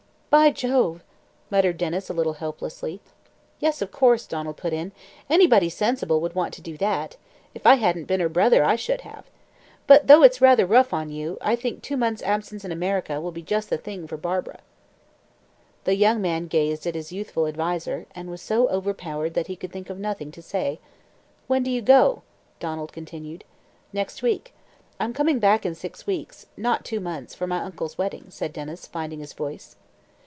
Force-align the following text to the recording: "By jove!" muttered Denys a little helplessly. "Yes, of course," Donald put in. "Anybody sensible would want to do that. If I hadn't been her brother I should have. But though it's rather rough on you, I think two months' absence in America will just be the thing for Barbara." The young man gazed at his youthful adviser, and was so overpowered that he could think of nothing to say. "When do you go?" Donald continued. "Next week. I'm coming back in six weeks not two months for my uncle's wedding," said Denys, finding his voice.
"By 0.31 0.49
jove!" 0.49 1.03
muttered 1.49 1.77
Denys 1.77 2.09
a 2.09 2.13
little 2.13 2.35
helplessly. 2.35 3.01
"Yes, 3.59 3.81
of 3.81 3.91
course," 3.91 4.25
Donald 4.25 4.55
put 4.55 4.71
in. 4.71 4.93
"Anybody 5.29 5.67
sensible 5.67 6.21
would 6.21 6.35
want 6.35 6.53
to 6.53 6.61
do 6.61 6.77
that. 6.77 7.17
If 7.53 7.67
I 7.67 7.75
hadn't 7.75 8.05
been 8.07 8.21
her 8.21 8.29
brother 8.29 8.63
I 8.63 8.77
should 8.77 9.01
have. 9.01 9.25
But 9.87 10.07
though 10.07 10.23
it's 10.23 10.39
rather 10.39 10.65
rough 10.65 10.93
on 10.93 11.09
you, 11.11 11.37
I 11.41 11.57
think 11.57 11.81
two 11.83 11.97
months' 11.97 12.21
absence 12.23 12.63
in 12.63 12.71
America 12.71 13.19
will 13.19 13.33
just 13.33 13.69
be 13.69 13.75
the 13.75 13.81
thing 13.81 14.07
for 14.07 14.15
Barbara." 14.15 14.61
The 15.83 15.97
young 15.97 16.21
man 16.21 16.47
gazed 16.47 16.87
at 16.87 16.95
his 16.95 17.11
youthful 17.11 17.45
adviser, 17.45 18.05
and 18.15 18.29
was 18.31 18.41
so 18.41 18.69
overpowered 18.69 19.33
that 19.33 19.47
he 19.47 19.57
could 19.57 19.73
think 19.73 19.89
of 19.89 19.99
nothing 19.99 20.31
to 20.31 20.41
say. 20.41 20.79
"When 21.47 21.61
do 21.61 21.69
you 21.69 21.81
go?" 21.81 22.21
Donald 22.61 22.93
continued. 22.93 23.43
"Next 23.91 24.23
week. 24.23 24.53
I'm 24.97 25.13
coming 25.13 25.39
back 25.39 25.65
in 25.65 25.75
six 25.75 26.07
weeks 26.07 26.45
not 26.55 26.85
two 26.85 27.01
months 27.01 27.35
for 27.35 27.47
my 27.47 27.59
uncle's 27.59 27.97
wedding," 27.97 28.27
said 28.29 28.53
Denys, 28.53 28.87
finding 28.87 29.19
his 29.19 29.33
voice. 29.33 29.75